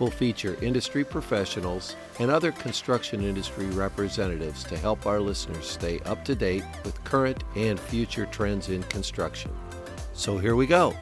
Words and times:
We'll 0.00 0.10
feature 0.10 0.56
industry 0.60 1.04
professionals 1.04 1.94
and 2.18 2.28
other 2.28 2.50
construction 2.50 3.22
industry 3.22 3.66
representatives 3.66 4.64
to 4.64 4.76
help 4.76 5.06
our 5.06 5.20
listeners 5.20 5.66
stay 5.66 6.00
up 6.00 6.24
to 6.24 6.34
date 6.34 6.64
with 6.84 7.02
current 7.04 7.44
and 7.54 7.78
future 7.78 8.26
trends 8.26 8.70
in 8.70 8.82
construction. 8.84 9.52
So 10.12 10.36
here 10.36 10.56
we 10.56 10.66
go. 10.66 10.94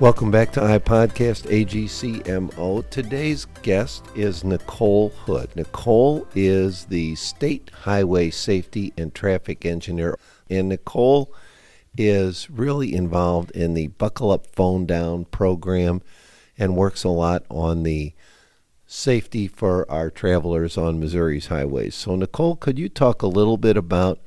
Welcome 0.00 0.30
back 0.30 0.52
to 0.52 0.60
iPodcast 0.60 1.48
AGCMO. 1.48 2.90
Today's 2.90 3.46
guest 3.62 4.04
is 4.14 4.44
Nicole 4.44 5.08
Hood. 5.10 5.56
Nicole 5.56 6.26
is 6.34 6.84
the 6.86 7.14
State 7.14 7.70
Highway 7.72 8.28
Safety 8.30 8.92
and 8.98 9.14
Traffic 9.14 9.64
Engineer, 9.64 10.18
and 10.50 10.68
Nicole 10.68 11.32
is 11.96 12.50
really 12.50 12.94
involved 12.94 13.52
in 13.52 13.72
the 13.72 13.86
Buckle 13.86 14.30
Up 14.30 14.46
Phone 14.48 14.84
Down 14.84 15.24
program 15.26 16.02
and 16.58 16.76
works 16.76 17.04
a 17.04 17.08
lot 17.08 17.44
on 17.50 17.82
the 17.82 18.14
safety 18.86 19.48
for 19.48 19.90
our 19.90 20.10
travelers 20.10 20.76
on 20.76 21.00
Missouri's 21.00 21.46
highways. 21.46 21.94
So, 21.94 22.16
Nicole, 22.16 22.56
could 22.56 22.78
you 22.78 22.88
talk 22.88 23.22
a 23.22 23.26
little 23.26 23.56
bit 23.56 23.76
about 23.76 24.20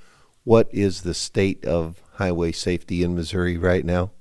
what 0.44 0.68
is 0.72 1.02
the 1.02 1.14
state 1.14 1.64
of 1.66 2.02
highway 2.14 2.52
safety 2.52 3.04
in 3.04 3.16
Missouri 3.16 3.58
right 3.58 3.86
now? 3.86 4.12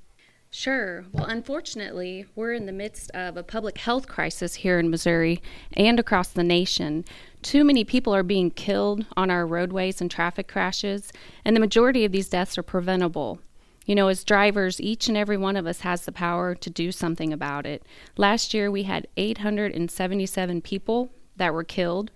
Sure. 0.50 1.04
Well, 1.12 1.26
unfortunately, 1.26 2.26
we're 2.34 2.54
in 2.54 2.66
the 2.66 2.72
midst 2.72 3.10
of 3.10 3.36
a 3.36 3.42
public 3.42 3.78
health 3.78 4.08
crisis 4.08 4.54
here 4.54 4.78
in 4.78 4.90
Missouri 4.90 5.42
and 5.74 6.00
across 6.00 6.28
the 6.28 6.44
nation. 6.44 7.04
Too 7.42 7.62
many 7.62 7.84
people 7.84 8.14
are 8.14 8.22
being 8.22 8.50
killed 8.50 9.04
on 9.16 9.30
our 9.30 9.46
roadways 9.46 10.00
and 10.00 10.10
traffic 10.10 10.48
crashes, 10.48 11.12
and 11.44 11.54
the 11.54 11.60
majority 11.60 12.04
of 12.04 12.12
these 12.12 12.28
deaths 12.28 12.56
are 12.56 12.62
preventable. 12.62 13.40
You 13.86 13.94
know, 13.94 14.08
as 14.08 14.24
drivers, 14.24 14.80
each 14.80 15.08
and 15.08 15.16
every 15.16 15.36
one 15.36 15.54
of 15.54 15.64
us 15.64 15.80
has 15.80 16.04
the 16.04 16.12
power 16.12 16.56
to 16.56 16.70
do 16.70 16.90
something 16.90 17.32
about 17.32 17.64
it. 17.64 17.84
Last 18.16 18.52
year, 18.52 18.68
we 18.68 18.82
had 18.82 19.06
877 19.16 20.60
people 20.60 21.12
that 21.36 21.54
were 21.54 21.64
killed. 21.64 22.10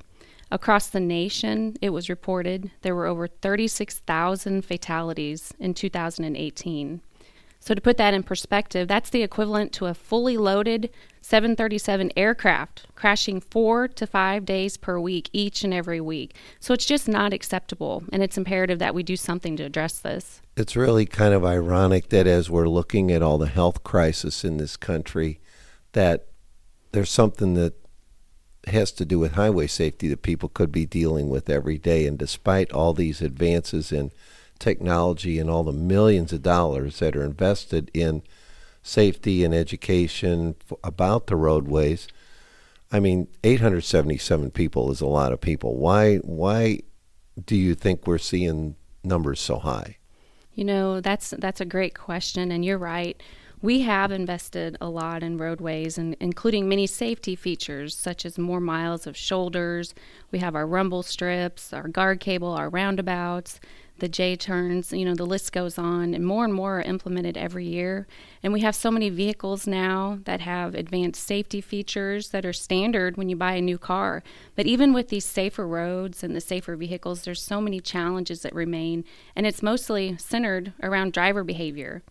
Across 0.51 0.89
the 0.89 0.99
nation, 0.99 1.77
it 1.81 1.91
was 1.91 2.11
reported 2.11 2.73
there 2.83 2.97
were 2.97 3.07
over 3.07 3.29
36,000 3.29 4.65
fatalities 4.65 5.55
in 5.61 5.75
2018. 5.75 7.01
So, 7.61 7.75
to 7.75 7.81
put 7.81 7.99
that 7.99 8.15
in 8.15 8.25
perspective, 8.25 8.89
that's 8.89 9.11
the 9.11 9.23
equivalent 9.23 9.73
to 9.75 9.87
a 9.87 9.95
fully 9.95 10.37
loaded 10.37 10.91
737 11.23 12.13
aircraft 12.17 12.87
crashing 12.95 13.41
four 13.41 13.89
to 13.89 14.07
five 14.07 14.45
days 14.45 14.77
per 14.77 14.99
week, 14.99 15.29
each 15.33 15.65
and 15.65 15.73
every 15.73 16.01
week. 16.01 16.35
So, 16.59 16.75
it's 16.75 16.87
just 16.87 17.09
not 17.09 17.33
acceptable, 17.33 18.05
and 18.13 18.23
it's 18.23 18.39
imperative 18.39 18.79
that 18.79 18.95
we 18.95 19.03
do 19.03 19.17
something 19.17 19.57
to 19.57 19.65
address 19.65 19.99
this. 19.99 20.41
It's 20.57 20.77
really 20.77 21.07
kind 21.07 21.35
of 21.35 21.45
ironic 21.45 22.09
that 22.11 22.27
as 22.27 22.51
we're 22.51 22.69
looking 22.69 23.11
at 23.11 23.23
all 23.23 23.39
the 23.39 23.47
health 23.47 23.83
crisis 23.83 24.45
in 24.45 24.57
this 24.57 24.77
country, 24.77 25.41
that 25.93 26.27
there's 26.93 27.11
something 27.11 27.55
that 27.55 27.75
has 28.67 28.93
to 28.93 29.05
do 29.05 29.19
with 29.19 29.33
highway 29.33 29.67
safety 29.67 30.09
that 30.09 30.23
people 30.23 30.49
could 30.49 30.71
be 30.71 30.87
dealing 30.87 31.29
with 31.29 31.49
every 31.49 31.79
day. 31.79 32.07
And 32.07 32.19
despite 32.19 32.73
all 32.73 32.93
these 32.93 33.23
advances 33.23 33.93
in 33.93 34.13
technology 34.59 35.39
and 35.39 35.49
all 35.49 35.65
the 35.65 35.73
millions 35.73 36.33
of 36.33 36.43
dollars 36.43 36.99
that 36.99 37.17
are 37.17 37.25
invested 37.25 37.91
in 37.95 38.23
safety 38.83 39.45
and 39.45 39.55
education 39.55 40.55
about 40.83 41.27
the 41.27 41.37
roadways. 41.37 42.09
I 42.93 43.01
mean, 43.01 43.29
877 43.45 44.51
people 44.51 44.91
is 44.91 45.01
a 45.01 45.07
lot 45.07 45.33
of 45.33 45.41
people. 45.41 45.77
Why 45.77 46.17
why 46.19 46.81
do 47.45 47.57
you 47.57 47.75
think 47.75 48.07
we're 48.07 48.19
seeing 48.19 48.77
numbers 49.05 49.41
so 49.41 49.59
high? 49.59 49.99
You 50.55 50.65
know, 50.65 51.01
that's 51.01 51.31
that's 51.39 51.61
a 51.61 51.65
great 51.65 51.95
question 51.95 52.51
and 52.51 52.65
you're 52.65 52.79
right. 52.79 53.21
We 53.63 53.83
have 53.83 54.11
invested 54.11 54.79
a 54.81 54.89
lot 54.89 55.23
in 55.23 55.37
roadways, 55.37 55.99
and 55.99 56.17
including 56.19 56.67
many 56.67 56.87
safety 56.87 57.37
features 57.37 57.95
such 57.95 58.25
as 58.25 58.39
more 58.39 58.59
miles 58.59 59.07
of 59.07 59.19
shoulders. 59.19 59.95
We 60.31 60.39
have 60.39 60.55
our 60.55 60.67
rumble 60.67 61.03
strips, 61.03 61.75
our 61.75 61.87
guard 61.87 62.21
cable, 62.21 62.53
our 62.53 62.71
roundabouts 62.71 63.61
the 64.01 64.09
J 64.09 64.35
turns, 64.37 64.93
you 64.93 65.05
know, 65.05 65.15
the 65.15 65.25
list 65.25 65.53
goes 65.53 65.79
on, 65.79 66.15
and 66.15 66.27
more 66.27 66.45
and 66.45 66.53
more 66.53 66.79
are 66.79 66.83
implemented 66.83 67.37
every 67.37 67.67
year. 67.67 68.07
And 68.43 68.53
we 68.53 68.61
have 68.61 68.75
so 68.75 68.91
many 68.91 69.09
vehicles 69.09 69.67
now 69.67 70.19
that 70.25 70.41
have 70.41 70.75
advanced 70.75 71.25
safety 71.25 71.61
features 71.61 72.31
that 72.31 72.45
are 72.45 72.53
standard 72.53 73.17
when 73.17 73.29
you 73.29 73.37
buy 73.37 73.53
a 73.53 73.61
new 73.61 73.79
car. 73.79 74.23
But 74.57 74.67
even 74.67 74.93
with 74.93 75.09
these 75.09 75.25
safer 75.25 75.67
roads 75.67 76.25
and 76.25 76.35
the 76.35 76.41
safer 76.41 76.75
vehicles, 76.77 77.23
there's 77.23 77.43
so 77.43 77.61
many 77.61 77.81
challenges 77.81 78.43
that 78.43 78.55
remain, 78.55 79.05
and 79.37 79.47
it's 79.47 79.63
mostly 79.63 80.17
centered 80.19 80.73
around 80.83 81.13
driver 81.13 81.45
behavior. 81.45 82.03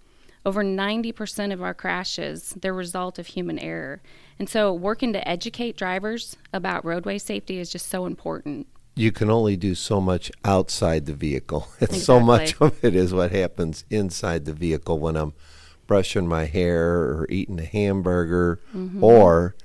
Over 0.45 0.63
90% 0.63 1.51
of 1.51 1.61
our 1.61 1.73
crashes, 1.73 2.55
they're 2.61 2.73
result 2.73 3.19
of 3.19 3.27
human 3.27 3.59
error. 3.59 4.01
And 4.39 4.47
so 4.47 4.73
working 4.73 5.11
to 5.13 5.27
educate 5.27 5.75
drivers 5.75 6.37
about 6.53 6.85
roadway 6.85 7.17
safety 7.17 7.59
is 7.59 7.69
just 7.69 7.89
so 7.89 8.05
important 8.05 8.67
you 8.99 9.11
can 9.13 9.29
only 9.29 9.55
do 9.55 9.73
so 9.75 10.01
much 10.01 10.31
outside 10.43 11.05
the 11.05 11.13
vehicle. 11.13 11.67
Exactly. 11.79 11.99
so 11.99 12.19
much 12.19 12.55
of 12.59 12.83
it 12.83 12.95
is 12.95 13.13
what 13.13 13.31
happens 13.31 13.85
inside 13.89 14.45
the 14.45 14.53
vehicle 14.53 14.99
when 14.99 15.15
I'm 15.15 15.33
brushing 15.87 16.27
my 16.27 16.45
hair 16.45 16.99
or 16.99 17.25
eating 17.29 17.59
a 17.59 17.65
hamburger, 17.65 18.59
mm-hmm. 18.75 19.03
or 19.03 19.55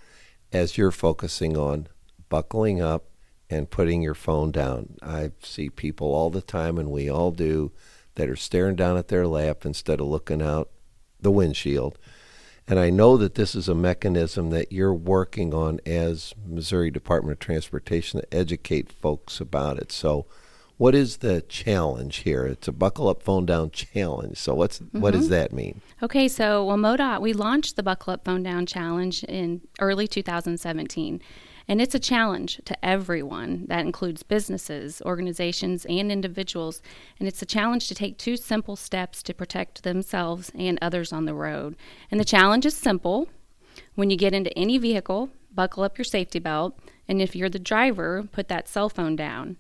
as 0.53 0.78
you're 0.78 0.91
focusing 0.91 1.56
on 1.56 1.89
buckling 2.28 2.81
up 2.81 3.06
and 3.50 3.69
putting 3.69 4.00
your 4.00 4.15
phone 4.15 4.50
down. 4.53 4.97
I 5.03 5.33
see 5.43 5.69
people 5.69 6.15
all 6.15 6.31
the 6.31 6.41
time, 6.41 6.78
and 6.78 6.91
we 6.91 7.11
all 7.11 7.31
do, 7.31 7.73
that 8.15 8.28
are 8.28 8.37
staring 8.37 8.77
down 8.77 8.97
at 8.97 9.09
their 9.09 9.27
lap 9.27 9.67
instead 9.67 10.00
of 10.00 10.06
looking 10.06 10.41
out 10.41 10.71
the 11.21 11.33
windshield. 11.33 11.99
And 12.66 12.78
I 12.78 12.88
know 12.91 13.16
that 13.19 13.34
this 13.34 13.54
is 13.54 13.69
a 13.69 13.75
mechanism 13.75 14.50
that 14.50 14.72
you're 14.72 14.94
working 14.94 15.52
on 15.52 15.80
as 15.84 16.34
Missouri 16.47 16.91
Department 16.91 17.34
of 17.34 17.38
Transportation 17.38 18.20
to 18.20 18.34
educate 18.34 18.91
folks 18.91 19.38
about 19.41 19.78
it. 19.78 19.92
So, 19.92 20.26
what 20.76 20.94
is 20.94 21.19
the 21.19 21.42
challenge 21.42 22.16
here? 22.19 22.47
It's 22.47 22.66
a 22.66 22.72
buckle 22.72 23.08
up, 23.08 23.22
phone 23.22 23.47
down 23.47 23.70
challenge. 23.70 24.38
So, 24.38 24.54
what's 24.54 24.78
mm-hmm. 24.78 25.00
what 25.00 25.12
does 25.12 25.25
mm-hmm. 25.25 25.32
that 25.32 25.52
mean? 25.52 25.82
Okay, 26.02 26.26
so 26.26 26.64
well, 26.64 26.78
MoDOT 26.78 27.20
we 27.20 27.34
launched 27.34 27.76
the 27.76 27.82
buckle 27.82 28.14
up, 28.14 28.25
phone 28.25 28.42
down 28.42 28.64
challenge 28.64 29.22
in 29.25 29.60
early 29.78 30.08
2017. 30.08 31.20
And 31.66 31.80
it's 31.80 31.94
a 31.94 32.00
challenge 32.00 32.60
to 32.66 32.84
everyone. 32.84 33.66
That 33.69 33.84
includes 33.84 34.22
businesses, 34.22 35.00
organizations, 35.06 35.86
and 35.86 36.12
individuals. 36.12 36.82
And 37.19 37.26
it's 37.26 37.42
a 37.42 37.47
challenge 37.47 37.88
to 37.88 37.94
take 37.94 38.19
two 38.19 38.36
simple 38.36 38.76
steps 38.76 39.22
to 39.22 39.34
protect 39.34 39.82
themselves 39.82 40.50
and 40.54 40.78
others 40.82 41.12
on 41.12 41.25
the 41.25 41.34
road. 41.34 41.76
And 42.10 42.20
the 42.20 42.25
challenge 42.25 42.66
is 42.66 42.76
simple. 42.76 43.28
When 43.94 44.10
you 44.10 44.16
get 44.16 44.34
into 44.34 44.56
any 44.58 44.78
vehicle, 44.78 45.30
buckle 45.54 45.84
up 45.84 45.97
your 45.97 46.04
safety 46.04 46.38
belt. 46.38 46.78
And 47.08 47.22
if 47.22 47.34
you're 47.34 47.48
the 47.48 47.58
driver, 47.58 48.28
put 48.31 48.48
that 48.48 48.69
cell 48.69 48.88
phone 48.88 49.16
down. 49.16 49.56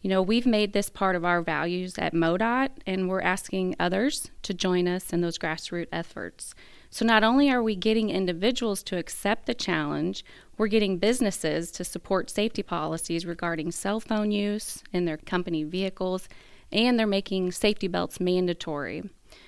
You 0.00 0.10
know, 0.10 0.20
we've 0.20 0.46
made 0.46 0.72
this 0.72 0.90
part 0.90 1.14
of 1.14 1.24
our 1.24 1.42
values 1.42 1.96
at 1.96 2.12
MoDOT, 2.12 2.70
and 2.86 3.08
we're 3.08 3.20
asking 3.20 3.76
others 3.78 4.30
to 4.42 4.52
join 4.52 4.88
us 4.88 5.12
in 5.12 5.20
those 5.20 5.38
grassroots 5.38 5.86
efforts. 5.92 6.54
So, 6.92 7.06
not 7.06 7.24
only 7.24 7.50
are 7.50 7.62
we 7.62 7.74
getting 7.74 8.10
individuals 8.10 8.82
to 8.82 8.98
accept 8.98 9.46
the 9.46 9.54
challenge, 9.54 10.22
we're 10.58 10.66
getting 10.66 10.98
businesses 10.98 11.70
to 11.70 11.84
support 11.84 12.28
safety 12.28 12.62
policies 12.62 13.24
regarding 13.24 13.72
cell 13.72 13.98
phone 13.98 14.30
use 14.30 14.82
in 14.92 15.06
their 15.06 15.16
company 15.16 15.64
vehicles, 15.64 16.28
and 16.70 16.98
they're 16.98 17.06
making 17.06 17.52
safety 17.52 17.88
belts 17.88 18.20
mandatory. 18.20 19.04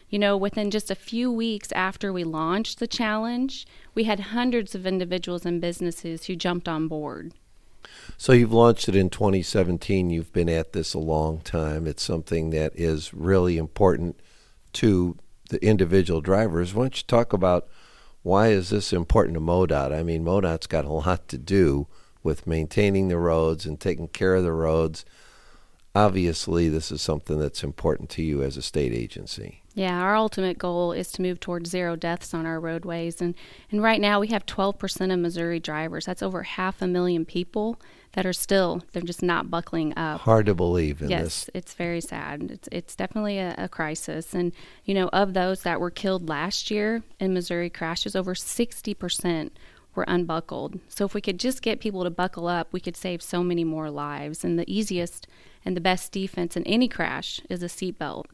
You 0.09 0.19
know, 0.19 0.39
within 0.39 0.71
just 0.71 0.91
a 0.91 0.95
few 0.95 1.31
weeks 1.31 1.71
after 1.73 2.15
we 2.15 2.25
launched 2.25 2.79
the 2.79 2.87
challenge, 2.87 3.67
we 3.95 4.05
had 4.05 4.21
hundreds 4.21 4.75
of 4.75 4.87
individuals 4.87 5.45
and 5.45 5.61
businesses 5.61 6.25
who 6.25 6.37
jumped 6.37 6.67
on 6.67 6.89
board. 6.89 7.35
So 8.17 8.33
you've 8.33 8.55
launched 8.55 8.89
it 8.89 8.97
in 8.97 9.11
2017. 9.11 10.09
You've 10.09 10.33
been 10.33 10.49
at 10.49 10.73
this 10.73 10.95
a 10.95 10.99
long 10.99 11.41
time. 11.41 11.87
It's 11.87 12.03
something 12.03 12.49
that 12.51 12.73
is 12.75 13.13
really 13.13 13.59
important 13.59 14.19
to 14.75 15.19
the 15.51 15.65
individual 15.65 16.21
drivers. 16.21 16.75
Why 16.75 16.85
don't 16.85 16.97
you 16.97 17.05
talk 17.07 17.33
about 17.33 17.69
why 18.23 18.49
is 18.49 18.71
this 18.71 18.93
important 18.93 19.35
to 19.35 19.41
MoDOT? 19.41 19.93
I 19.93 20.03
mean, 20.03 20.25
MoDOT's 20.25 20.67
got 20.67 20.85
a 20.85 20.93
lot 20.93 21.29
to 21.29 21.39
do 21.39 21.87
with 22.23 22.47
maintaining 22.47 23.09
the 23.09 23.19
roads 23.19 23.67
and 23.67 23.79
taking 23.79 24.09
care 24.09 24.35
of 24.35 24.43
the 24.43 24.53
roads. 24.53 25.05
Obviously 25.95 26.69
this 26.69 26.91
is 26.91 27.01
something 27.01 27.39
that's 27.39 27.63
important 27.63 28.11
to 28.11 28.23
you 28.23 28.43
as 28.43 28.57
a 28.57 28.63
state 28.63 28.93
agency. 28.93 29.63
Yeah, 29.75 30.01
our 30.01 30.15
ultimate 30.15 30.57
goal 30.57 30.93
is 30.93 31.11
to 31.13 31.23
move 31.23 31.41
towards 31.41 31.71
zero 31.71 31.97
deaths 31.97 32.33
on 32.33 32.47
our 32.47 32.61
roadways. 32.61 33.21
And, 33.21 33.35
and 33.73 33.83
right 33.83 34.01
now 34.01 34.21
we 34.21 34.29
have 34.29 34.47
12% 34.47 35.13
of 35.13 35.19
Missouri 35.19 35.59
drivers. 35.59 36.07
That's 36.07 36.23
over 36.23 36.45
half 36.45 36.81
a 36.81 36.87
million 36.87 37.25
people 37.25 37.81
that 38.13 38.25
are 38.25 38.33
still, 38.33 38.85
they're 38.93 39.03
just 39.03 39.23
not 39.23 39.51
buckling 39.51 39.93
up. 39.97 40.21
Hard 40.21 40.47
to 40.47 40.55
believe 40.55 41.03
in 41.03 41.11
yes, 41.11 41.23
this. 41.23 41.51
it's 41.55 41.75
very 41.75 42.01
sad. 42.01 42.53
It's, 42.53 42.69
it's 42.71 42.95
definitely 42.95 43.39
a, 43.39 43.57
a 43.59 43.69
crisis. 43.69 44.33
And, 44.33 44.53
you 44.85 44.95
know, 44.95 45.09
of 45.09 45.35
those 45.35 45.63
that 45.63 45.81
were 45.81 45.91
killed 45.91 46.29
last 46.29 46.71
year 46.71 47.03
in 47.19 47.35
Missouri 47.35 47.69
crashes, 47.69 48.15
over 48.15 48.35
60% 48.35 49.51
were 49.95 50.05
unbuckled. 50.09 50.81
So 50.89 51.05
if 51.05 51.15
we 51.15 51.21
could 51.21 51.39
just 51.39 51.63
get 51.63 51.81
people 51.81 52.05
to 52.05 52.11
buckle 52.11 52.49
up, 52.49 52.73
we 52.73 52.81
could 52.81 52.97
save 52.97 53.23
so 53.23 53.43
many 53.43 53.65
more 53.65 53.91
lives. 53.91 54.45
And 54.45 54.59
the 54.59 54.71
easiest 54.71 55.27
and 55.65 55.77
the 55.77 55.81
best 55.81 56.13
defense 56.13 56.57
in 56.57 56.65
any 56.65 56.89
crash 56.89 57.41
is 57.49 57.63
a 57.63 57.67
seatbelt. 57.67 58.25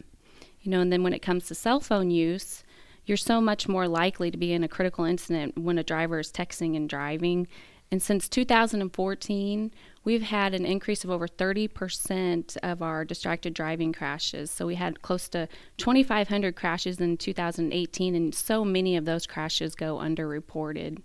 You 0.63 0.71
know, 0.71 0.81
and 0.81 0.93
then 0.93 1.03
when 1.03 1.15
it 1.15 1.23
comes 1.23 1.47
to 1.47 1.55
cell 1.55 1.81
phone 1.81 2.11
use, 2.11 2.65
you're 3.07 3.17
so 3.17 3.41
much 3.41 3.67
more 3.67 3.89
likely 3.89 4.31
to 4.31 4.37
be 4.37 4.53
in 4.53 4.63
a 4.63 4.69
critical 4.69 5.05
incident 5.05 5.57
when 5.59 5.79
a 5.79 5.85
driver 5.85 6.19
is 6.19 6.31
texting 6.31 6.77
and 6.77 6.89
driving. 6.89 7.49
And 7.91 8.01
since 8.01 8.29
2014, 8.29 9.73
we've 10.05 10.23
had 10.23 10.55
an 10.55 10.65
increase 10.65 11.03
of 11.03 11.11
over 11.11 11.27
30% 11.27 12.57
of 12.63 12.83
our 12.83 13.05
distracted 13.05 13.53
driving 13.53 13.93
crashes. 13.93 14.51
So 14.51 14.67
we 14.67 14.77
had 14.77 15.03
close 15.03 15.29
to 15.31 15.49
2,500 15.79 16.55
crashes 16.55 17.01
in 17.01 17.17
2018, 17.17 18.15
and 18.15 18.35
so 18.35 18.65
many 18.65 18.97
of 18.97 19.07
those 19.07 19.27
crashes 19.27 19.75
go 19.75 19.97
underreported. 19.97 21.03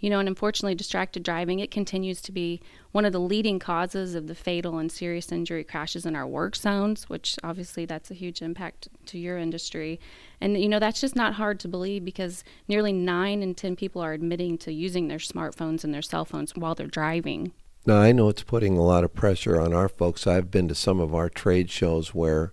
You 0.00 0.10
know, 0.10 0.18
and 0.18 0.28
unfortunately, 0.28 0.74
distracted 0.74 1.22
driving, 1.22 1.60
it 1.60 1.70
continues 1.70 2.20
to 2.22 2.32
be 2.32 2.60
one 2.92 3.04
of 3.04 3.12
the 3.12 3.20
leading 3.20 3.58
causes 3.58 4.14
of 4.14 4.26
the 4.26 4.34
fatal 4.34 4.78
and 4.78 4.90
serious 4.90 5.30
injury 5.30 5.62
crashes 5.62 6.06
in 6.06 6.16
our 6.16 6.26
work 6.26 6.56
zones, 6.56 7.08
which 7.08 7.36
obviously 7.44 7.84
that's 7.84 8.10
a 8.10 8.14
huge 8.14 8.42
impact 8.42 8.88
to 9.06 9.18
your 9.18 9.38
industry. 9.38 10.00
And, 10.40 10.60
you 10.60 10.68
know, 10.68 10.78
that's 10.78 11.00
just 11.00 11.14
not 11.14 11.34
hard 11.34 11.60
to 11.60 11.68
believe 11.68 12.04
because 12.04 12.42
nearly 12.66 12.92
nine 12.92 13.42
in 13.42 13.54
10 13.54 13.76
people 13.76 14.02
are 14.02 14.14
admitting 14.14 14.58
to 14.58 14.72
using 14.72 15.08
their 15.08 15.18
smartphones 15.18 15.84
and 15.84 15.92
their 15.92 16.02
cell 16.02 16.24
phones 16.24 16.56
while 16.56 16.74
they're 16.74 16.86
driving. 16.86 17.52
Now, 17.86 17.98
I 17.98 18.12
know 18.12 18.28
it's 18.28 18.42
putting 18.42 18.76
a 18.76 18.82
lot 18.82 19.04
of 19.04 19.14
pressure 19.14 19.60
on 19.60 19.72
our 19.72 19.88
folks. 19.88 20.26
I've 20.26 20.50
been 20.50 20.68
to 20.68 20.74
some 20.74 21.00
of 21.00 21.14
our 21.14 21.28
trade 21.28 21.70
shows 21.70 22.14
where 22.14 22.52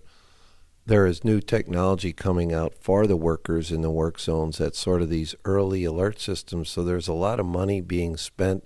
there 0.88 1.06
is 1.06 1.22
new 1.22 1.38
technology 1.38 2.14
coming 2.14 2.50
out 2.50 2.72
for 2.80 3.06
the 3.06 3.16
workers 3.16 3.70
in 3.70 3.82
the 3.82 3.90
work 3.90 4.18
zones 4.18 4.56
that's 4.56 4.78
sort 4.78 5.02
of 5.02 5.10
these 5.10 5.34
early 5.44 5.84
alert 5.84 6.18
systems. 6.18 6.70
So 6.70 6.82
there's 6.82 7.08
a 7.08 7.12
lot 7.12 7.38
of 7.38 7.44
money 7.44 7.82
being 7.82 8.16
spent 8.16 8.64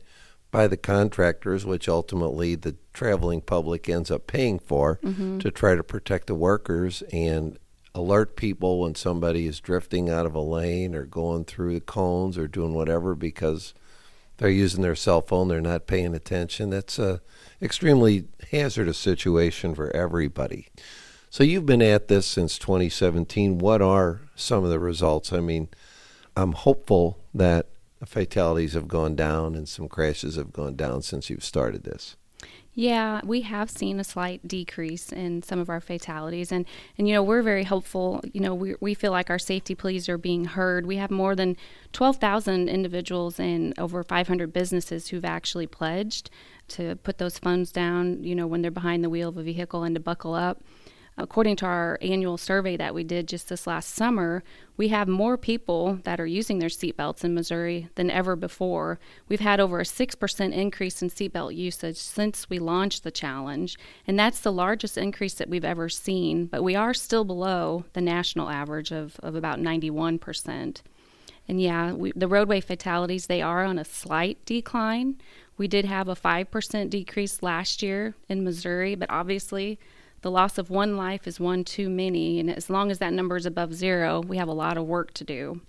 by 0.53 0.69
the 0.69 0.77
contractors, 0.77 1.67
which 1.67 1.89
ultimately 1.89 2.55
the 2.55 2.77
traveling 2.93 3.41
public 3.41 3.89
ends 3.89 4.09
up 4.09 4.29
paying 4.29 4.61
for 4.61 5.01
Mm-hmm. 5.03 5.39
to 5.41 5.51
try 5.51 5.75
to 5.75 5.83
protect 5.83 6.29
the 6.29 6.37
workers 6.37 7.03
and 7.13 7.59
alert 7.93 8.37
people 8.37 8.81
when 8.81 8.95
somebody 8.95 9.47
is 9.49 9.59
drifting 9.59 10.09
out 10.09 10.25
of 10.25 10.37
a 10.37 10.41
lane 10.41 10.95
or 10.95 11.05
going 11.05 11.45
through 11.45 11.75
the 11.75 11.81
cones 11.81 12.39
or 12.39 12.47
doing 12.47 12.73
whatever 12.73 13.17
because 13.17 13.75
they're 14.37 14.49
using 14.49 14.83
their 14.83 14.95
cell 14.95 15.23
phone, 15.23 15.49
they're 15.49 15.61
not 15.61 15.89
paying 15.89 16.15
attention. 16.15 16.71
That's 16.71 17.01
a 17.01 17.21
extremely 17.61 18.29
hazardous 18.53 18.97
situation 18.99 19.75
for 19.75 19.95
everybody. 19.95 20.69
So 21.33 21.45
you've 21.45 21.65
been 21.65 21.81
at 21.81 22.09
this 22.09 22.27
since 22.27 22.59
2017. 22.59 23.57
What 23.57 23.81
are 23.81 24.21
some 24.37 24.65
of 24.65 24.69
the 24.69 24.79
results? 24.79 25.33
I 25.33 25.41
mean, 25.41 25.69
I'm 26.37 26.53
hopeful 26.53 27.21
that 27.33 27.69
fatalities 28.05 28.75
have 28.75 28.87
gone 28.87 29.17
down 29.17 29.55
and 29.55 29.67
some 29.67 29.89
crashes 29.89 30.37
have 30.37 30.53
gone 30.53 30.77
down 30.77 31.01
since 31.01 31.31
you've 31.31 31.43
started 31.43 31.85
this. 31.85 32.17
Yeah, 32.75 33.23
we 33.25 33.41
have 33.43 33.71
seen 33.71 33.99
a 33.99 34.05
slight 34.05 34.47
decrease 34.47 35.11
in 35.11 35.43
some 35.43 35.59
of 35.59 35.71
our 35.71 35.81
fatalities, 35.81 36.53
and 36.53 36.67
and 36.99 37.09
you 37.09 37.15
know 37.15 37.23
we're 37.23 37.43
very 37.43 37.65
hopeful. 37.65 38.23
You 38.33 38.41
know 38.41 38.55
we 38.55 38.75
we 38.81 38.95
feel 38.95 39.13
like 39.13 39.29
our 39.29 39.39
safety 39.39 39.75
pleas 39.75 40.09
are 40.09 40.19
being 40.19 40.47
heard. 40.47 40.87
We 40.87 40.97
have 40.97 41.11
more 41.11 41.35
than 41.35 41.57
twelve 41.93 42.17
thousand 42.17 42.69
individuals 42.69 43.39
and 43.39 43.79
over 43.79 44.03
five 44.03 44.29
hundred 44.29 44.53
businesses 44.53 45.09
who've 45.09 45.25
actually 45.25 45.67
pledged 45.67 46.31
to 46.69 46.97
put 46.97 47.19
those 47.19 47.39
funds 47.39 47.73
down. 47.73 48.23
You 48.25 48.35
know 48.35 48.47
when 48.47 48.61
they're 48.63 48.71
behind 48.71 49.05
the 49.05 49.11
wheel 49.11 49.31
of 49.31 49.37
a 49.39 49.43
vehicle 49.43 49.83
and 49.83 49.95
to 49.95 50.01
buckle 50.01 50.35
up. 50.35 50.63
According 51.19 51.57
to 51.57 51.67
our 51.67 51.99
annual 52.01 52.39
survey 52.39 52.77
that 52.79 52.95
we 52.95 53.05
did 53.05 53.29
just 53.29 53.49
this 53.49 53.67
last 53.67 53.95
summer, 53.95 54.43
we 54.79 54.89
have 54.89 55.09
more 55.09 55.37
people 55.37 55.99
that 56.05 56.19
are 56.19 56.27
using 56.27 56.59
their 56.59 56.71
seatbelts 56.71 57.23
in 57.23 57.35
Missouri 57.35 57.89
than 57.97 58.11
ever 58.11 58.35
before. 58.35 58.99
We've 59.29 59.41
had 59.41 59.61
over 59.61 59.81
a 59.81 59.85
6% 59.85 60.53
increase 60.53 61.03
in 61.03 61.11
seatbelt 61.11 61.55
usage 61.55 61.99
since 61.99 62.49
we 62.49 62.59
launched 62.59 63.05
the 63.05 63.11
challenge, 63.11 63.79
and 64.07 64.19
that's 64.19 64.41
the 64.41 64.53
largest 64.53 64.97
increase 64.97 65.35
that 65.35 65.51
we've 65.51 65.67
ever 65.67 65.91
seen, 65.91 66.47
but 66.47 66.65
we 66.65 66.75
are 66.75 66.95
still 66.95 67.25
below 67.25 67.85
the 67.93 68.01
national 68.01 68.49
average 68.49 68.91
of, 68.91 69.21
of 69.23 69.35
about 69.35 69.59
91%. 69.59 70.81
And 71.47 71.61
yeah, 71.61 71.93
we, 71.93 72.13
the 72.17 72.29
roadway 72.29 72.61
fatalities, 72.61 73.27
they 73.27 73.43
are 73.43 73.65
on 73.65 73.79
a 73.79 73.85
slight 73.85 74.43
decline. 74.47 75.17
We 75.59 75.69
did 75.69 75.85
have 75.85 76.09
a 76.09 76.17
5% 76.17 76.89
decrease 76.89 77.43
last 77.43 77.83
year 77.83 78.15
in 78.29 78.45
Missouri, 78.45 78.95
but 78.95 79.11
obviously 79.11 79.79
the 80.23 80.31
loss 80.31 80.57
of 80.59 80.71
one 80.71 80.97
life 80.97 81.27
is 81.27 81.39
one 81.39 81.65
too 81.65 81.89
many. 81.91 82.41
And 82.41 82.51
as 82.51 82.71
long 82.71 82.91
as 82.91 82.99
that 82.99 83.13
number 83.13 83.37
is 83.37 83.47
above 83.47 83.75
zero, 83.75 84.21
we 84.21 84.37
have 84.39 84.49
a 84.49 84.53
lot 84.53 84.77
of 84.79 84.87
work 84.87 85.13
to 85.15 85.25
do. 85.25 85.61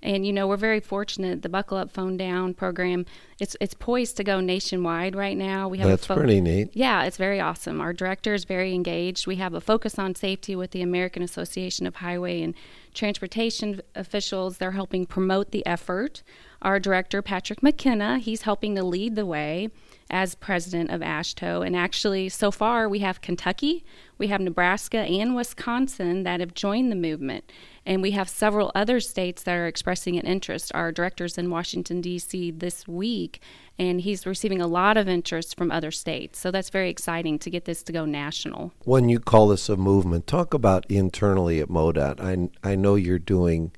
And 0.00 0.24
you 0.24 0.32
know, 0.32 0.46
we're 0.46 0.56
very 0.56 0.78
fortunate. 0.78 1.42
The 1.42 1.48
Buckle 1.48 1.76
Up 1.76 1.90
Phone 1.90 2.16
Down 2.16 2.54
program, 2.54 3.04
it's 3.40 3.56
it's 3.60 3.74
poised 3.74 4.16
to 4.18 4.22
go 4.24 4.38
nationwide 4.38 5.16
right 5.16 5.36
now. 5.36 5.66
We 5.66 5.78
have 5.78 5.88
That's 5.88 6.04
a 6.04 6.06
fo- 6.06 6.14
pretty 6.14 6.40
neat. 6.40 6.70
yeah, 6.72 7.02
it's 7.02 7.16
very 7.16 7.40
awesome. 7.40 7.80
Our 7.80 7.92
director 7.92 8.32
is 8.32 8.44
very 8.44 8.74
engaged. 8.74 9.26
We 9.26 9.36
have 9.36 9.54
a 9.54 9.60
focus 9.60 9.98
on 9.98 10.14
safety 10.14 10.54
with 10.54 10.70
the 10.70 10.82
American 10.82 11.22
Association 11.22 11.84
of 11.84 11.96
Highway 11.96 12.42
and 12.42 12.54
Transportation 12.94 13.80
officials. 13.96 14.58
They're 14.58 14.70
helping 14.72 15.04
promote 15.04 15.50
the 15.50 15.66
effort. 15.66 16.22
Our 16.62 16.78
director, 16.78 17.20
Patrick 17.20 17.60
McKenna, 17.62 18.18
he's 18.18 18.42
helping 18.42 18.76
to 18.76 18.84
lead 18.84 19.16
the 19.16 19.26
way 19.26 19.68
as 20.10 20.34
president 20.34 20.90
of 20.90 21.00
AASHTO. 21.00 21.66
And 21.66 21.76
actually, 21.76 22.28
so 22.28 22.50
far, 22.50 22.88
we 22.88 23.00
have 23.00 23.20
Kentucky, 23.20 23.84
we 24.16 24.28
have 24.28 24.40
Nebraska, 24.40 24.98
and 24.98 25.36
Wisconsin 25.36 26.22
that 26.22 26.40
have 26.40 26.54
joined 26.54 26.90
the 26.90 26.96
movement. 26.96 27.50
And 27.84 28.02
we 28.02 28.10
have 28.12 28.28
several 28.28 28.70
other 28.74 29.00
states 29.00 29.42
that 29.44 29.54
are 29.54 29.66
expressing 29.66 30.18
an 30.18 30.26
interest. 30.26 30.70
Our 30.74 30.92
director's 30.92 31.38
in 31.38 31.50
Washington, 31.50 32.00
D.C. 32.00 32.50
this 32.50 32.86
week, 32.86 33.40
and 33.78 34.00
he's 34.00 34.26
receiving 34.26 34.60
a 34.60 34.66
lot 34.66 34.96
of 34.96 35.08
interest 35.08 35.56
from 35.56 35.70
other 35.70 35.90
states. 35.90 36.38
So 36.38 36.50
that's 36.50 36.70
very 36.70 36.90
exciting 36.90 37.38
to 37.38 37.50
get 37.50 37.64
this 37.64 37.82
to 37.84 37.92
go 37.92 38.04
national. 38.04 38.72
When 38.84 39.08
you 39.08 39.20
call 39.20 39.48
this 39.48 39.68
a 39.68 39.76
movement, 39.76 40.26
talk 40.26 40.52
about 40.52 40.84
internally 40.90 41.60
at 41.60 41.68
MoDOT. 41.68 42.20
I, 42.20 42.68
I 42.68 42.76
know 42.76 42.96
you're 42.96 43.18
doing 43.18 43.72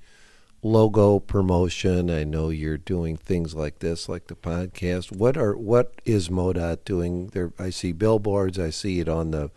logo 0.62 1.18
promotion. 1.18 2.10
I 2.10 2.24
know 2.24 2.50
you're 2.50 2.78
doing 2.78 3.16
things 3.16 3.54
like 3.54 3.78
this, 3.78 4.08
like 4.08 4.26
the 4.26 4.34
podcast. 4.34 5.14
What 5.14 5.36
are 5.36 5.56
what 5.56 5.94
is 6.04 6.28
MoDOT 6.28 6.84
doing? 6.84 7.28
There, 7.28 7.52
I 7.58 7.70
see 7.70 7.92
billboards. 7.92 8.58
I 8.58 8.70
see 8.70 9.00
it 9.00 9.08
on 9.08 9.30
the 9.30 9.50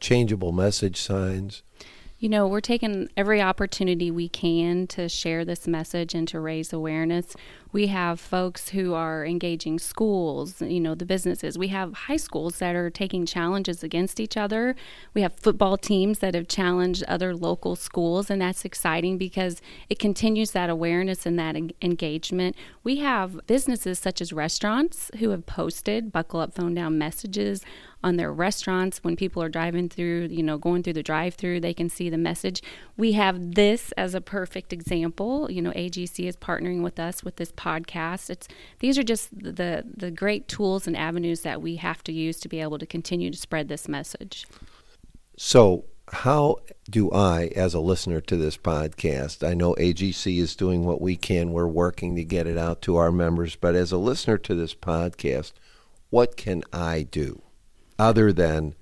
changeable 0.00 0.52
message 0.52 1.00
signs. 1.00 1.62
You 2.18 2.28
know, 2.28 2.46
we're 2.46 2.60
taking 2.60 3.08
every 3.16 3.42
opportunity 3.42 4.10
we 4.10 4.28
can 4.28 4.86
to 4.88 5.08
share 5.08 5.44
this 5.44 5.66
message 5.66 6.14
and 6.14 6.28
to 6.28 6.38
raise 6.38 6.72
awareness. 6.72 7.34
We 7.72 7.86
have 7.86 8.20
folks 8.20 8.68
who 8.68 8.92
are 8.92 9.24
engaging 9.24 9.78
schools, 9.78 10.60
you 10.60 10.78
know, 10.78 10.94
the 10.94 11.06
businesses. 11.06 11.56
We 11.56 11.68
have 11.68 11.94
high 11.94 12.18
schools 12.18 12.58
that 12.58 12.76
are 12.76 12.90
taking 12.90 13.24
challenges 13.24 13.82
against 13.82 14.20
each 14.20 14.36
other. 14.36 14.76
We 15.14 15.22
have 15.22 15.34
football 15.34 15.78
teams 15.78 16.18
that 16.18 16.34
have 16.34 16.48
challenged 16.48 17.02
other 17.04 17.34
local 17.34 17.74
schools, 17.74 18.28
and 18.28 18.42
that's 18.42 18.66
exciting 18.66 19.16
because 19.16 19.62
it 19.88 19.98
continues 19.98 20.50
that 20.50 20.68
awareness 20.68 21.24
and 21.24 21.38
that 21.38 21.56
en- 21.56 21.72
engagement. 21.80 22.56
We 22.84 22.96
have 22.96 23.46
businesses 23.46 23.98
such 23.98 24.20
as 24.20 24.32
restaurants 24.32 25.10
who 25.18 25.30
have 25.30 25.46
posted 25.46 26.12
buckle 26.12 26.40
up, 26.40 26.54
phone 26.54 26.74
down 26.74 26.98
messages 26.98 27.64
on 28.04 28.16
their 28.16 28.32
restaurants 28.32 28.98
when 29.02 29.16
people 29.16 29.42
are 29.42 29.48
driving 29.48 29.88
through, 29.88 30.28
you 30.30 30.42
know, 30.42 30.58
going 30.58 30.82
through 30.82 30.92
the 30.94 31.02
drive 31.02 31.34
through, 31.34 31.60
they 31.60 31.74
can 31.74 31.88
see 31.88 32.10
the 32.10 32.18
message. 32.18 32.62
We 32.96 33.12
have 33.12 33.54
this 33.54 33.92
as 33.92 34.14
a 34.14 34.20
perfect 34.20 34.72
example. 34.72 35.50
You 35.50 35.62
know, 35.62 35.70
AGC 35.70 36.26
is 36.26 36.36
partnering 36.36 36.82
with 36.82 36.98
us 36.98 37.22
with 37.22 37.36
this 37.36 37.52
podcast. 37.62 38.30
It's 38.30 38.48
these 38.80 38.98
are 38.98 39.02
just 39.02 39.30
the 39.36 39.84
the 39.96 40.10
great 40.10 40.48
tools 40.48 40.86
and 40.86 40.96
avenues 40.96 41.42
that 41.42 41.62
we 41.62 41.76
have 41.76 42.02
to 42.04 42.12
use 42.12 42.40
to 42.40 42.48
be 42.48 42.60
able 42.60 42.78
to 42.78 42.86
continue 42.86 43.30
to 43.30 43.38
spread 43.38 43.68
this 43.68 43.88
message. 43.88 44.46
So, 45.36 45.84
how 46.08 46.58
do 46.90 47.10
I, 47.10 47.46
as 47.56 47.74
a 47.74 47.80
listener 47.80 48.20
to 48.20 48.36
this 48.36 48.56
podcast, 48.56 49.46
I 49.46 49.54
know 49.54 49.74
AGC 49.74 50.38
is 50.38 50.56
doing 50.56 50.84
what 50.84 51.00
we 51.00 51.16
can. 51.16 51.52
We're 51.52 51.66
working 51.66 52.16
to 52.16 52.24
get 52.24 52.46
it 52.46 52.58
out 52.58 52.82
to 52.82 52.96
our 52.96 53.10
members. 53.10 53.56
But 53.56 53.74
as 53.74 53.92
a 53.92 53.98
listener 53.98 54.38
to 54.38 54.54
this 54.54 54.74
podcast, 54.74 55.52
what 56.10 56.36
can 56.36 56.62
I 56.72 57.04
do 57.10 57.42
other 57.98 58.32
than 58.32 58.74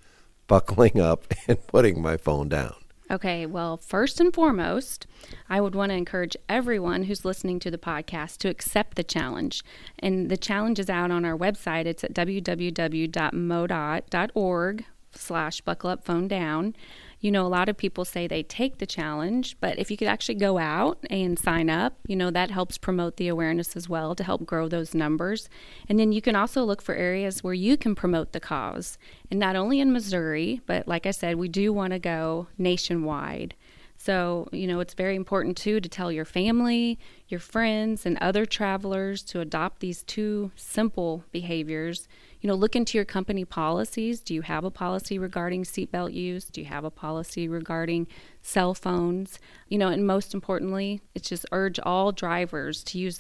buckling 0.49 1.01
up 1.01 1.33
and 1.49 1.65
putting 1.69 2.03
my 2.03 2.17
phone 2.17 2.49
down? 2.49 2.75
Okay, 3.11 3.45
well, 3.45 3.77
first 3.77 4.21
and 4.21 4.33
foremost, 4.33 5.07
I 5.49 5.61
would 5.61 5.75
want 5.75 5.91
to 5.91 5.97
encourage 5.97 6.37
everyone 6.49 7.03
who's 7.05 7.25
listening 7.25 7.59
to 7.61 7.71
the 7.71 7.79
podcast 7.79 8.37
to 8.39 8.49
accept 8.49 8.97
the 8.97 9.03
challenge. 9.03 9.65
And 9.99 10.31
the 10.31 10.37
challenge 10.37 10.79
is 10.79 10.89
out 10.89 11.11
on 11.11 11.25
our 11.25 11.37
website. 11.37 11.87
It's 11.87 12.05
at 12.05 12.15
www.modot.org 12.15 14.85
slash 15.13 15.61
buckle 15.63 15.91
up 15.91 16.05
phone 16.05 16.29
down 16.29 16.77
you 17.21 17.31
know, 17.31 17.47
a 17.47 17.49
lot 17.49 17.69
of 17.69 17.77
people 17.77 18.05
say 18.07 18.27
they 18.27 18.43
take 18.43 18.79
the 18.79 18.87
challenge, 18.87 19.57
but 19.61 19.79
if 19.79 19.91
you 19.91 19.97
could 19.97 20.09
actually 20.09 20.37
go 20.37 20.57
out 20.57 20.99
and 21.11 21.39
sign 21.39 21.69
up, 21.69 21.95
you 22.07 22.17
know, 22.17 22.31
that 22.31 22.51
helps 22.51 22.79
promote 22.79 23.17
the 23.17 23.29
awareness 23.29 23.77
as 23.77 23.89
well 23.89 24.15
to 24.15 24.25
help 24.25 24.47
grow 24.47 24.69
those 24.69 24.95
numbers. 24.95 25.51
And 25.87 25.99
then 25.99 26.13
you 26.13 26.23
can 26.23 26.35
also 26.35 26.65
look 26.65 26.81
for 26.81 26.95
areas 26.95 27.45
where 27.45 27.55
you 27.55 27.77
can 27.77 27.95
promote 27.95 28.33
the 28.33 28.41
cause. 28.41 28.97
And 29.31 29.39
not 29.39 29.55
only 29.55 29.81
in 29.81 29.93
Missouri, 29.93 30.63
but 30.65 30.89
like 30.89 31.05
I 31.05 31.11
said, 31.11 31.37
we 31.37 31.49
do 31.49 31.75
want 31.75 31.93
to 31.93 31.99
go 31.99 32.49
nationwide. 32.57 33.55
So, 33.99 34.49
you 34.51 34.67
know, 34.67 34.81
it's 34.81 34.95
very 34.95 35.15
important 35.15 35.59
too 35.59 35.79
to 35.79 35.89
tell 35.89 36.11
your 36.11 36.25
family, 36.25 36.99
your 37.29 37.39
friends, 37.39 38.07
and 38.07 38.17
other 38.19 38.47
travelers 38.47 39.23
to 39.25 39.41
adopt 39.41 39.81
these 39.81 40.03
two 40.05 40.53
simple 40.57 41.25
behaviors 41.33 42.09
you 42.41 42.49
know, 42.49 42.55
look 42.55 42.75
into 42.75 42.97
your 42.97 43.05
company 43.05 43.45
policies. 43.45 44.21
Do 44.21 44.35
you 44.35 44.43
have 44.43 44.65
a 44.65 44.71
policy 44.71 45.19
regarding 45.19 45.65
seatbelt 45.65 46.15
use? 46.15 46.47
Do 46.47 46.61
you 46.61 46.67
have 46.67 46.85
a 46.85 46.91
policy 46.91 47.49
regarding 47.49 48.07
cell 48.43 48.75
phones? 48.75 49.39
You 49.69 49.79
know, 49.79 49.89
and 49.89 50.07
most 50.07 50.33
importantly, 50.33 51.01
it's 51.15 51.29
just 51.29 51.47
urge 51.53 51.79
all 51.81 52.13
drivers 52.13 52.83
to 52.85 52.99
use 52.99 53.19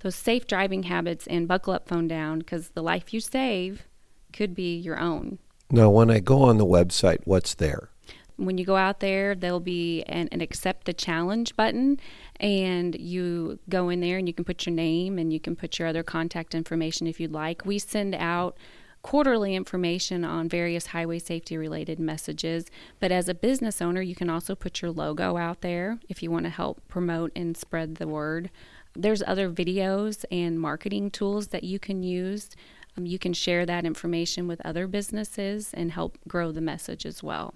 those 0.00 0.14
safe 0.14 0.46
driving 0.46 0.84
habits 0.84 1.26
and 1.26 1.48
buckle 1.48 1.72
up 1.72 1.88
phone 1.88 2.08
down 2.08 2.38
because 2.38 2.70
the 2.70 2.82
life 2.82 3.12
you 3.12 3.20
save 3.20 3.86
could 4.32 4.54
be 4.54 4.76
your 4.76 4.98
own. 4.98 5.38
Now, 5.70 5.90
when 5.90 6.10
I 6.10 6.20
go 6.20 6.42
on 6.42 6.58
the 6.58 6.66
website, 6.66 7.18
what's 7.24 7.54
there? 7.54 7.90
When 8.40 8.56
you 8.56 8.64
go 8.64 8.76
out 8.76 9.00
there, 9.00 9.34
there'll 9.34 9.60
be 9.60 10.02
an, 10.04 10.28
an 10.32 10.40
accept 10.40 10.86
the 10.86 10.94
challenge 10.94 11.56
button, 11.56 12.00
and 12.40 12.98
you 12.98 13.58
go 13.68 13.90
in 13.90 14.00
there 14.00 14.16
and 14.16 14.26
you 14.26 14.32
can 14.32 14.46
put 14.46 14.64
your 14.64 14.74
name 14.74 15.18
and 15.18 15.30
you 15.30 15.38
can 15.38 15.54
put 15.54 15.78
your 15.78 15.86
other 15.86 16.02
contact 16.02 16.54
information 16.54 17.06
if 17.06 17.20
you'd 17.20 17.32
like. 17.32 17.66
We 17.66 17.78
send 17.78 18.14
out 18.14 18.56
quarterly 19.02 19.54
information 19.54 20.24
on 20.24 20.48
various 20.48 20.86
highway 20.86 21.18
safety 21.18 21.58
related 21.58 21.98
messages. 21.98 22.64
But 22.98 23.12
as 23.12 23.28
a 23.28 23.34
business 23.34 23.82
owner, 23.82 24.00
you 24.00 24.14
can 24.14 24.30
also 24.30 24.54
put 24.54 24.80
your 24.80 24.90
logo 24.90 25.36
out 25.36 25.60
there 25.60 25.98
if 26.08 26.22
you 26.22 26.30
want 26.30 26.44
to 26.44 26.50
help 26.50 26.80
promote 26.88 27.32
and 27.36 27.54
spread 27.58 27.96
the 27.96 28.08
word. 28.08 28.50
There's 28.94 29.22
other 29.26 29.50
videos 29.50 30.24
and 30.30 30.58
marketing 30.58 31.10
tools 31.10 31.48
that 31.48 31.64
you 31.64 31.78
can 31.78 32.02
use. 32.02 32.48
Um, 32.96 33.04
you 33.04 33.18
can 33.18 33.34
share 33.34 33.66
that 33.66 33.84
information 33.84 34.48
with 34.48 34.64
other 34.64 34.86
businesses 34.86 35.72
and 35.74 35.92
help 35.92 36.16
grow 36.26 36.52
the 36.52 36.62
message 36.62 37.04
as 37.04 37.22
well. 37.22 37.52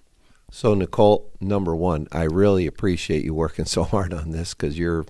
So, 0.56 0.72
Nicole, 0.72 1.32
number 1.40 1.74
one, 1.74 2.06
I 2.12 2.22
really 2.22 2.68
appreciate 2.68 3.24
you 3.24 3.34
working 3.34 3.64
so 3.64 3.82
hard 3.82 4.14
on 4.14 4.30
this 4.30 4.54
because 4.54 4.78
you're 4.78 5.04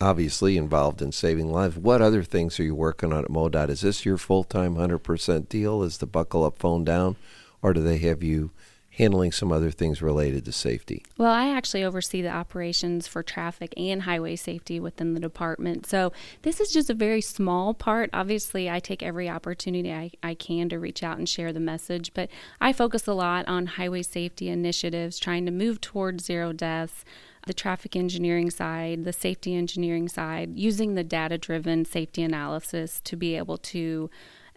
obviously 0.00 0.56
involved 0.56 1.02
in 1.02 1.12
saving 1.12 1.52
lives. 1.52 1.76
What 1.76 2.00
other 2.00 2.22
things 2.22 2.58
are 2.58 2.64
you 2.64 2.74
working 2.74 3.12
on 3.12 3.26
at 3.26 3.30
MoDOT? 3.30 3.68
Is 3.68 3.82
this 3.82 4.06
your 4.06 4.16
full 4.16 4.42
time 4.42 4.74
100% 4.74 5.50
deal? 5.50 5.82
Is 5.82 5.98
the 5.98 6.06
buckle 6.06 6.44
up 6.44 6.58
phone 6.58 6.82
down? 6.82 7.16
Or 7.60 7.74
do 7.74 7.82
they 7.82 7.98
have 7.98 8.22
you 8.22 8.52
handling 8.96 9.32
some 9.32 9.50
other 9.50 9.70
things 9.70 10.00
related 10.00 10.44
to 10.44 10.52
safety? 10.52 11.04
Well, 11.18 11.32
I 11.32 11.48
actually 11.48 11.84
oversee 11.84 12.22
the 12.22 12.28
operations 12.28 13.06
for 13.06 13.22
traffic 13.22 13.74
and 13.76 14.02
highway 14.02 14.36
safety 14.36 14.78
within 14.78 15.14
the 15.14 15.20
department. 15.20 15.86
So 15.86 16.12
this 16.42 16.60
is 16.60 16.72
just 16.72 16.90
a 16.90 16.94
very 16.94 17.20
small 17.20 17.74
part. 17.74 18.10
Obviously, 18.12 18.70
I 18.70 18.80
take 18.80 19.02
every 19.02 19.28
opportunity 19.28 19.92
I, 19.92 20.10
I 20.22 20.34
can 20.34 20.68
to 20.68 20.78
reach 20.78 21.02
out 21.02 21.18
and 21.18 21.28
share 21.28 21.52
the 21.52 21.60
message, 21.60 22.12
but 22.14 22.30
I 22.60 22.72
focus 22.72 23.06
a 23.06 23.14
lot 23.14 23.48
on 23.48 23.66
highway 23.66 24.02
safety 24.02 24.48
initiatives, 24.48 25.18
trying 25.18 25.44
to 25.46 25.52
move 25.52 25.80
towards 25.80 26.24
zero 26.24 26.52
deaths. 26.52 27.04
The 27.46 27.52
traffic 27.52 27.94
engineering 27.94 28.50
side, 28.50 29.04
the 29.04 29.12
safety 29.12 29.54
engineering 29.54 30.08
side, 30.08 30.52
using 30.54 30.94
the 30.94 31.04
data 31.04 31.36
driven 31.36 31.84
safety 31.84 32.22
analysis 32.22 33.02
to 33.04 33.16
be 33.16 33.36
able 33.36 33.58
to 33.58 34.08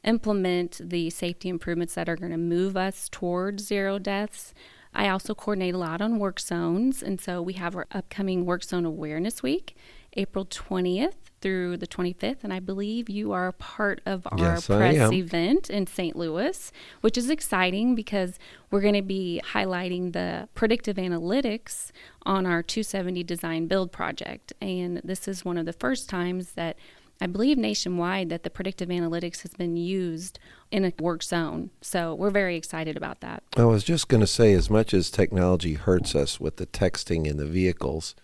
implement 0.07 0.79
the 0.83 1.09
safety 1.09 1.49
improvements 1.49 1.93
that 1.95 2.09
are 2.09 2.15
going 2.15 2.31
to 2.31 2.37
move 2.37 2.77
us 2.77 3.09
towards 3.09 3.65
zero 3.65 3.99
deaths. 3.99 4.53
I 4.93 5.09
also 5.09 5.35
coordinate 5.35 5.75
a 5.75 5.77
lot 5.77 6.01
on 6.01 6.17
work 6.17 6.39
zones, 6.39 7.03
and 7.03 7.19
so 7.21 7.41
we 7.41 7.53
have 7.53 7.75
our 7.75 7.85
upcoming 7.91 8.45
Work 8.45 8.63
Zone 8.63 8.85
Awareness 8.85 9.43
Week, 9.43 9.75
April 10.13 10.45
20th 10.45 11.13
through 11.41 11.77
the 11.77 11.85
25th, 11.85 12.43
and 12.43 12.51
I 12.51 12.59
believe 12.59 13.09
you 13.09 13.31
are 13.31 13.51
part 13.51 14.01
of 14.05 14.25
our 14.31 14.39
yes, 14.39 14.65
press 14.65 15.11
event 15.11 15.69
in 15.69 15.85
St. 15.85 16.15
Louis, 16.15 16.71
which 17.01 17.17
is 17.17 17.29
exciting 17.29 17.93
because 17.93 18.39
we're 18.71 18.81
going 18.81 18.95
to 18.95 19.03
be 19.03 19.41
highlighting 19.53 20.13
the 20.13 20.49
predictive 20.55 20.95
analytics 20.95 21.91
on 22.23 22.47
our 22.47 22.63
270 22.63 23.23
design 23.23 23.67
build 23.67 23.91
project. 23.91 24.53
And 24.61 24.99
this 25.03 25.27
is 25.27 25.45
one 25.45 25.57
of 25.57 25.67
the 25.67 25.73
first 25.73 26.09
times 26.09 26.53
that 26.53 26.77
I 27.19 27.27
believe 27.27 27.57
nationwide 27.57 28.29
that 28.29 28.43
the 28.43 28.49
predictive 28.49 28.89
analytics 28.89 29.41
has 29.41 29.53
been 29.53 29.75
used 29.75 30.39
in 30.71 30.85
a 30.85 30.93
work 30.99 31.23
zone. 31.23 31.71
So 31.81 32.13
we're 32.13 32.29
very 32.29 32.55
excited 32.55 32.95
about 32.95 33.21
that. 33.21 33.43
I 33.55 33.65
was 33.65 33.83
just 33.83 34.07
going 34.07 34.21
to 34.21 34.27
say, 34.27 34.53
as 34.53 34.69
much 34.69 34.93
as 34.93 35.09
technology 35.09 35.73
hurts 35.73 36.15
us 36.15 36.39
with 36.39 36.57
the 36.57 36.67
texting 36.67 37.25
in 37.25 37.37
the 37.37 37.45
vehicles, 37.45 38.15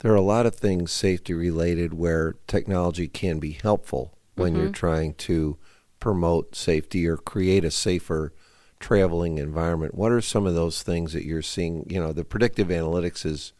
there 0.00 0.12
are 0.12 0.16
a 0.16 0.20
lot 0.20 0.46
of 0.46 0.54
things 0.54 0.92
safety 0.92 1.32
related 1.32 1.94
where 1.94 2.34
technology 2.46 3.08
can 3.08 3.38
be 3.38 3.52
helpful 3.52 4.18
when 4.34 4.52
mm-hmm. 4.52 4.62
you're 4.62 4.72
trying 4.72 5.14
to 5.14 5.56
promote 6.00 6.54
safety 6.54 7.06
or 7.06 7.16
create 7.16 7.64
a 7.64 7.70
safer 7.70 8.32
traveling 8.80 9.38
environment. 9.38 9.94
What 9.94 10.12
are 10.12 10.20
some 10.20 10.46
of 10.46 10.54
those 10.54 10.82
things 10.82 11.14
that 11.14 11.24
you're 11.24 11.40
seeing? 11.40 11.86
You 11.88 12.00
know, 12.00 12.12
the 12.12 12.24
predictive 12.24 12.68
analytics 12.68 13.24
is 13.24 13.54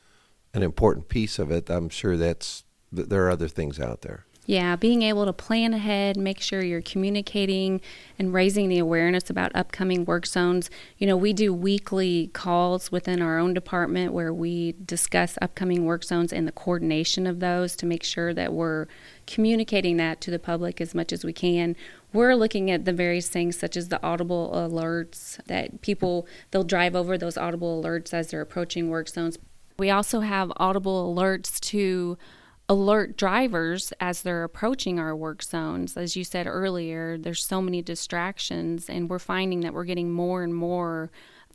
an 0.52 0.62
important 0.62 1.08
piece 1.08 1.38
of 1.38 1.50
it. 1.50 1.70
I'm 1.70 1.88
sure 1.88 2.18
that's 2.18 2.64
there 2.92 3.26
are 3.26 3.30
other 3.30 3.48
things 3.48 3.80
out 3.80 4.02
there. 4.02 4.26
Yeah, 4.46 4.76
being 4.76 5.00
able 5.00 5.24
to 5.24 5.32
plan 5.32 5.72
ahead, 5.72 6.18
make 6.18 6.38
sure 6.38 6.62
you're 6.62 6.82
communicating 6.82 7.80
and 8.18 8.34
raising 8.34 8.68
the 8.68 8.78
awareness 8.78 9.30
about 9.30 9.56
upcoming 9.56 10.04
work 10.04 10.26
zones. 10.26 10.68
You 10.98 11.06
know, 11.06 11.16
we 11.16 11.32
do 11.32 11.54
weekly 11.54 12.28
calls 12.34 12.92
within 12.92 13.22
our 13.22 13.38
own 13.38 13.54
department 13.54 14.12
where 14.12 14.34
we 14.34 14.74
discuss 14.84 15.38
upcoming 15.40 15.86
work 15.86 16.04
zones 16.04 16.30
and 16.30 16.46
the 16.46 16.52
coordination 16.52 17.26
of 17.26 17.40
those 17.40 17.74
to 17.76 17.86
make 17.86 18.04
sure 18.04 18.34
that 18.34 18.52
we're 18.52 18.86
communicating 19.26 19.96
that 19.96 20.20
to 20.20 20.30
the 20.30 20.38
public 20.38 20.78
as 20.78 20.94
much 20.94 21.10
as 21.10 21.24
we 21.24 21.32
can. 21.32 21.74
We're 22.12 22.34
looking 22.34 22.70
at 22.70 22.84
the 22.84 22.92
various 22.92 23.30
things 23.30 23.58
such 23.58 23.78
as 23.78 23.88
the 23.88 24.02
audible 24.02 24.50
alerts 24.54 25.42
that 25.46 25.80
people 25.80 26.26
they'll 26.50 26.64
drive 26.64 26.94
over 26.94 27.16
those 27.16 27.38
audible 27.38 27.82
alerts 27.82 28.12
as 28.12 28.28
they're 28.28 28.42
approaching 28.42 28.90
work 28.90 29.08
zones. 29.08 29.38
We 29.78 29.90
also 29.90 30.20
have 30.20 30.52
audible 30.58 31.14
alerts 31.14 31.58
to 31.60 32.18
alert 32.68 33.16
drivers 33.16 33.92
as 34.00 34.22
they're 34.22 34.44
approaching 34.44 34.98
our 34.98 35.14
work 35.14 35.42
zones. 35.42 35.96
As 35.96 36.16
you 36.16 36.24
said 36.24 36.46
earlier, 36.46 37.18
there's 37.18 37.44
so 37.44 37.60
many 37.60 37.82
distractions, 37.82 38.88
and 38.88 39.10
we're 39.10 39.18
finding 39.18 39.60
that 39.60 39.74
we're 39.74 39.84
getting 39.84 40.10
more 40.10 40.42
and 40.42 40.54
more 40.54 41.10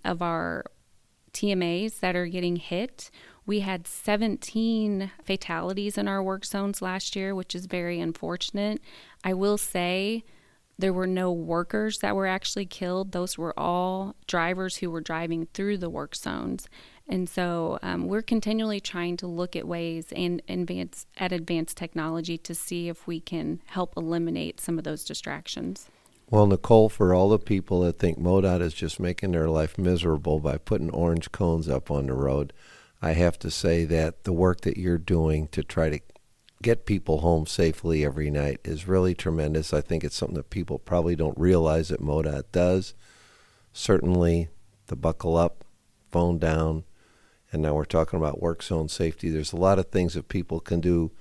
of 0.06 0.22
our 0.22 0.66
TMAs 1.34 2.00
that 2.00 2.16
are 2.16 2.28
getting 2.28 2.58
hit. 2.58 3.10
We 3.46 3.62
had 3.62 3.88
17 3.88 5.12
fatalities 5.24 5.98
in 5.98 6.08
our 6.08 6.22
work 6.22 6.46
zones 6.46 6.82
last 6.82 7.16
year, 7.16 7.34
which 7.34 7.56
is 7.56 7.66
very 7.66 8.00
unfortunate. 8.00 8.82
I 9.24 9.34
will 9.34 9.58
say 9.58 10.24
there 10.78 10.94
were 10.94 11.08
no 11.08 11.32
workers 11.32 12.00
that 12.00 12.16
were 12.16 12.28
actually 12.28 12.66
killed. 12.66 13.12
Those 13.12 13.38
were 13.38 13.60
all 13.60 14.16
drivers 14.28 14.78
who 14.78 14.92
were 14.92 15.02
driving 15.02 15.48
through 15.54 15.80
the 15.80 15.90
work 15.90 16.16
zones. 16.16 16.68
And 17.10 17.28
so 17.28 17.80
um, 17.82 18.08
we're 18.08 18.22
continually 18.22 18.80
trying 18.80 19.18
to 19.18 19.28
look 19.28 19.56
at 19.56 19.68
ways 19.68 20.14
and 20.16 20.44
advance 20.48 21.08
at 21.18 21.32
advanced 21.32 21.76
technology 21.76 22.38
to 22.38 22.54
see 22.54 22.88
if 22.88 23.08
we 23.08 23.20
can 23.20 23.62
help 23.66 23.98
eliminate 23.98 24.62
some 24.62 24.78
of 24.78 24.84
those 24.84 25.04
distractions. 25.04 25.88
Well, 26.30 26.46
Nicole, 26.46 26.90
for 26.90 27.12
all 27.12 27.30
the 27.30 27.40
people 27.40 27.82
that 27.82 27.98
think 27.98 28.20
MoDOT 28.20 28.62
is 28.62 28.76
just 28.76 29.00
making 29.00 29.32
their 29.32 29.50
life 29.50 29.80
miserable 29.80 30.40
by 30.40 30.60
putting 30.60 30.92
orange 30.92 31.32
cones 31.32 31.68
up 31.68 31.90
on 31.90 32.06
the 32.06 32.14
road, 32.14 32.54
I 33.02 33.14
have 33.14 33.40
to 33.40 33.50
say 33.50 33.86
that 33.86 34.26
the 34.26 34.34
work 34.34 34.62
that 34.62 34.78
you're 34.78 35.00
doing 35.00 35.48
to 35.48 35.64
try 35.64 35.90
to 35.90 36.00
get 36.62 36.86
people 36.86 37.22
home 37.22 37.48
safely 37.48 38.06
every 38.06 38.30
night 38.30 38.60
is 38.64 38.88
really 38.88 39.16
tremendous. 39.16 39.74
I 39.74 39.82
think 39.82 40.04
it's 40.04 40.16
something 40.16 40.36
that 40.36 40.52
people 40.52 40.78
probably 40.78 41.16
don't 41.16 41.38
realize 41.40 41.88
that 41.88 42.02
MoDOT 42.02 42.44
does. 42.52 42.94
Certainly, 43.74 44.50
the 44.88 44.96
buckle 44.96 45.36
up, 45.36 45.66
phone 46.12 46.38
down, 46.38 46.84
and 47.52 47.62
now 47.62 47.74
we're 47.74 47.86
talking 47.86 48.18
about 48.18 48.42
work 48.42 48.62
zone 48.64 48.90
safety. 48.90 49.30
There's 49.30 49.54
a 49.54 49.58
lot 49.58 49.80
of 49.80 49.88
things 49.88 50.14
that 50.14 50.28
people 50.28 50.60
can 50.60 50.82
do. 50.82 51.12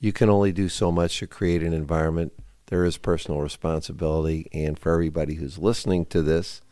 You 0.00 0.12
can 0.12 0.28
only 0.28 0.52
do 0.52 0.68
so 0.68 0.90
much 0.90 1.18
to 1.20 1.26
create 1.26 1.62
an 1.62 1.72
environment. 1.72 2.32
There 2.66 2.84
is 2.84 2.96
personal 2.96 3.40
responsibility, 3.40 4.48
and 4.52 4.78
for 4.78 4.92
everybody 4.92 5.34
who's 5.34 5.58
listening 5.58 6.06
to 6.06 6.22
this, 6.22 6.62